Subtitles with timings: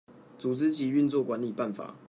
[0.39, 1.95] 組織及運作管理辦法